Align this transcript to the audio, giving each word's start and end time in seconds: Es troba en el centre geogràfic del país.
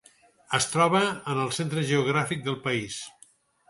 Es 0.59 0.67
troba 0.71 1.03
en 1.11 1.43
el 1.43 1.53
centre 1.59 1.87
geogràfic 1.93 2.45
del 2.51 2.63
país. 2.69 3.03